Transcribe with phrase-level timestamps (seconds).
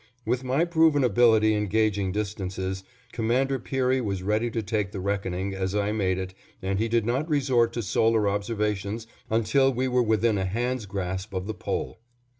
[0.25, 5.53] With my proven ability in gauging distances, Commander Peary was ready to take the reckoning
[5.53, 10.01] as I made it and he did not resort to solar observations until we were
[10.01, 11.99] within a hand's grasp of the Pole.